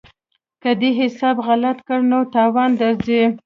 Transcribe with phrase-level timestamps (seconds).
[0.61, 3.23] که دې حساب غلط کړ نو تاوان درځي.